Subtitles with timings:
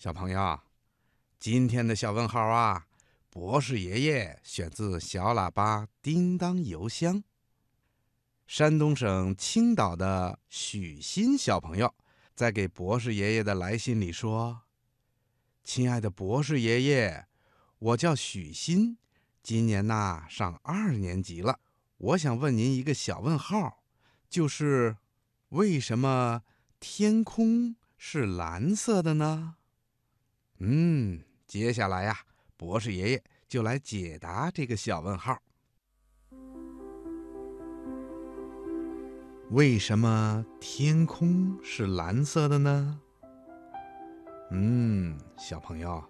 [0.00, 0.58] 小朋友，
[1.38, 2.86] 今天的小问号啊，
[3.28, 7.22] 博士爷爷选自小喇叭叮当邮箱。
[8.46, 11.94] 山东省青岛的许昕小朋友
[12.34, 14.62] 在给博士爷爷的来信里说
[15.62, 17.26] ：“亲爱的博士爷爷，
[17.78, 18.96] 我叫许昕，
[19.42, 21.60] 今年呐上二年级了。
[21.98, 23.84] 我想问您一个小问号，
[24.30, 24.96] 就是
[25.50, 26.40] 为什么
[26.80, 29.56] 天空是蓝色的呢？”
[30.62, 32.18] 嗯，接下来呀，
[32.58, 35.40] 博士爷爷就来解答这个小问号：
[39.48, 43.00] 为什么天空是蓝色的呢？
[44.50, 46.04] 嗯，小朋友，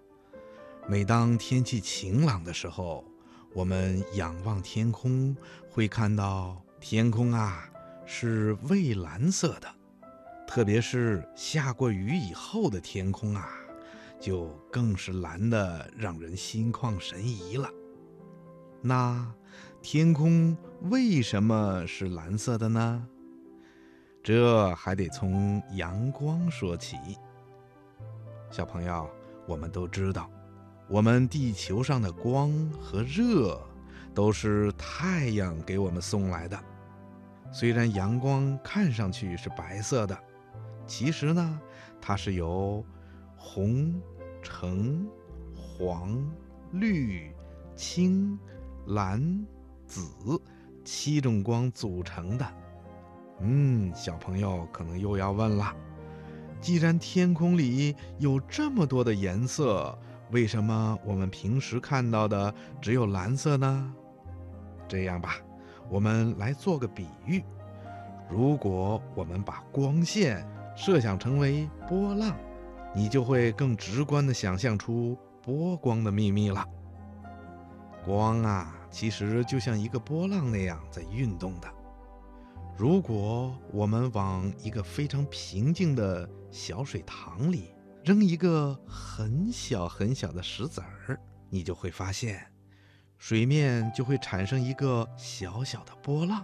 [0.85, 3.05] 每当天气晴朗的时候，
[3.53, 5.33] 我们仰望天空，
[5.69, 7.71] 会看到天空啊
[8.05, 9.73] 是蔚蓝色的，
[10.45, 13.49] 特别是下过雨以后的天空啊。
[14.21, 17.67] 就更是蓝的，让人心旷神怡了。
[18.79, 19.33] 那
[19.81, 23.07] 天空为什么是蓝色的呢？
[24.21, 26.95] 这还得从阳光说起。
[28.51, 29.09] 小朋友，
[29.47, 30.29] 我们都知道，
[30.87, 33.59] 我们地球上的光和热
[34.13, 36.63] 都是太阳给我们送来的。
[37.51, 40.15] 虽然阳光看上去是白色的，
[40.85, 41.59] 其实呢，
[41.99, 42.85] 它是由
[43.41, 43.99] 红。
[44.43, 45.07] 橙、
[45.55, 46.19] 黄、
[46.71, 47.31] 绿、
[47.75, 48.39] 青、
[48.87, 49.45] 蓝、
[49.85, 50.01] 紫
[50.83, 52.53] 七种光组成的。
[53.39, 55.75] 嗯，小朋友可能又要问了：
[56.59, 59.95] 既然天空里有这么多的颜色，
[60.31, 63.93] 为什么我们平时看到的只有蓝色呢？
[64.87, 65.35] 这样吧，
[65.87, 67.43] 我们来做个比喻：
[68.27, 70.43] 如果我们把光线
[70.75, 72.35] 设想成为波浪。
[72.93, 76.65] 你就会更直观地想象出波光的秘密了。
[78.03, 81.67] 光啊，其实就像一个波浪那样在运动的。
[82.77, 92.43] 如果我们往一个非常平静的小水塘里扔一个很小很小的石子儿，你就会发现，
[93.19, 96.43] 水面就会产生一个小小的波浪。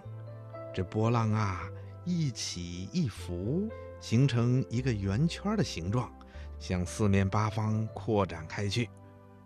[0.72, 1.62] 这波浪啊，
[2.04, 3.68] 一起一伏，
[4.00, 6.12] 形成一个圆圈的形状。
[6.58, 8.88] 向四面八方扩展开去。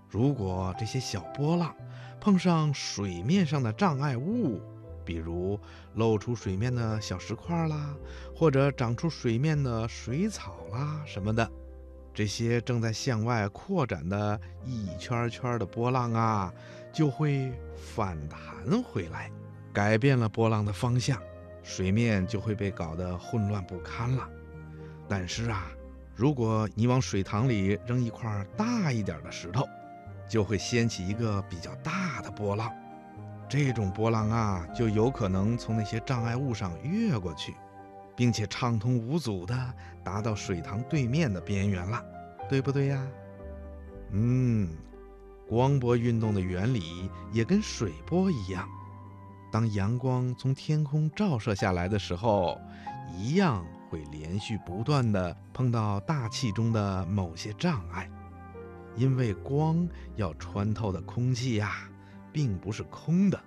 [0.08, 1.74] 如果这些小波浪
[2.20, 4.60] 碰上水面上的障碍物，
[5.04, 5.58] 比如
[5.94, 7.96] 露出水面的小石块啦，
[8.36, 11.50] 或者长出水面的水草啦什么的，
[12.12, 16.52] 这些正在向外扩展的一圈圈的波浪啊，
[16.92, 19.32] 就会反弹回来，
[19.72, 21.18] 改变了波浪的方向，
[21.62, 24.28] 水面就会被搞得混乱不堪了。
[25.08, 25.72] 但是啊。
[26.14, 29.66] 如果你往水塘里扔一块大一点的石头，
[30.28, 32.70] 就会掀起一个比较大的波浪。
[33.48, 37.54] 这种波浪啊，就有可能从那些障碍物上越过去，
[38.14, 39.74] 并且畅通无阻地
[40.04, 42.02] 达到水塘对面的边缘了，
[42.48, 43.06] 对不对呀？
[44.10, 44.70] 嗯，
[45.48, 48.68] 光波运动的原理也跟水波一样，
[49.50, 52.58] 当阳光从天空照射下来的时候，
[53.16, 53.66] 一样。
[53.92, 58.10] 会连续不断的碰到大气中的某些障碍，
[58.96, 59.86] 因为光
[60.16, 61.90] 要穿透的空气呀，
[62.32, 63.38] 并不是空的，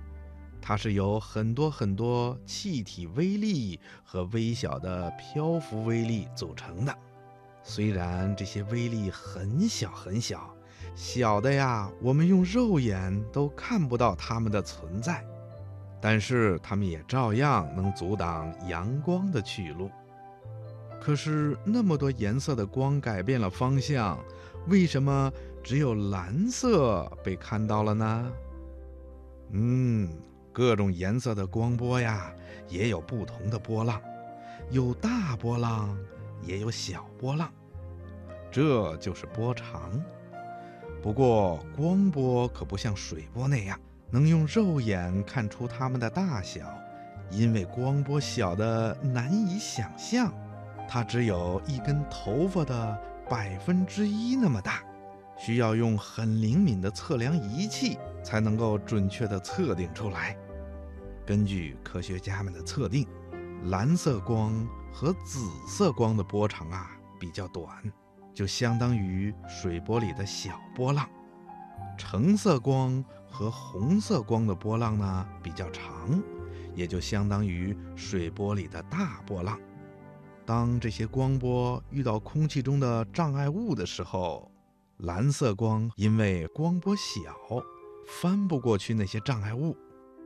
[0.61, 6.95] 它是由很多很多气体微粒和微小的漂浮微粒组成的。
[7.63, 10.55] 虽然这些微粒很小很小，
[10.93, 15.25] 小的呀，我们用肉眼都看不到它们的存在，
[15.99, 19.89] 但是它们也照样能阻挡阳光的去路。
[21.05, 24.17] 可是那么多颜色的光改变了方向，
[24.67, 25.31] 为什么
[25.63, 28.31] 只有蓝色被看到了呢？
[29.51, 30.09] 嗯，
[30.51, 32.33] 各种颜色的光波呀，
[32.67, 34.01] 也有不同的波浪，
[34.71, 35.95] 有大波浪，
[36.41, 37.53] 也有小波浪，
[38.51, 39.91] 这就是波长。
[41.03, 43.79] 不过光波可不像水波那样
[44.09, 46.65] 能用肉眼看出它们的大小，
[47.29, 50.33] 因为光波小的难以想象。
[50.87, 54.83] 它只有一根头发的百分之一那么大，
[55.37, 60.37] 需要用很灵敏的测量仪器才能够准确地测定出来。
[61.25, 63.07] 根据科学家们的测定，
[63.65, 64.53] 蓝色光
[64.93, 67.67] 和紫色光的波长啊比较短，
[68.33, 71.05] 就相当于水波里的小波浪；
[71.97, 76.21] 橙色光和红色光的波浪呢比较长，
[76.75, 79.59] 也就相当于水波里的大波浪。
[80.45, 84.51] 当这些光波遇到空气中的障碍物的时候，
[84.97, 87.35] 蓝色光因为光波小，
[88.07, 89.75] 翻不过去那些障碍物，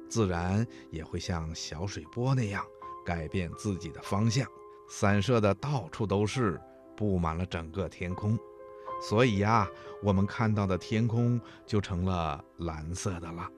[0.09, 2.63] 自然也会像小水波那样
[3.05, 4.45] 改变自己的方向，
[4.89, 6.59] 散射的到处都是，
[6.97, 8.37] 布满了整个天空。
[9.01, 9.65] 所以呀，
[10.03, 13.49] 我们看到的天空就成了蓝色的了。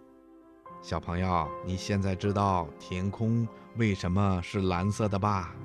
[0.83, 3.47] 小朋友，你现在知道天空
[3.77, 5.55] 为什么是蓝色的吧？